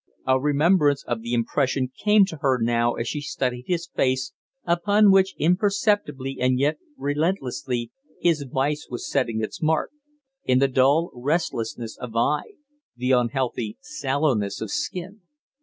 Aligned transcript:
A 0.25 0.39
remembrance 0.39 1.03
of 1.03 1.21
the 1.21 1.33
impression 1.35 1.91
came 1.95 2.25
to 2.25 2.37
her 2.37 2.57
now 2.59 2.95
as 2.95 3.07
she 3.07 3.21
studied 3.21 3.65
his 3.67 3.85
face, 3.95 4.33
upon 4.65 5.11
which 5.11 5.35
imperceptibly 5.37 6.37
and 6.39 6.57
yet 6.57 6.79
relentlessly 6.97 7.91
his 8.19 8.43
vice 8.51 8.87
was 8.89 9.07
setting 9.07 9.43
its 9.43 9.61
mark 9.61 9.91
in 10.43 10.57
the 10.57 10.67
dull 10.67 11.11
restlessness 11.13 11.99
of 11.99 12.15
eye, 12.15 12.53
the 12.97 13.11
unhealthy 13.11 13.77
sallowness 13.79 14.59
of 14.59 14.71
skin. 14.71 15.21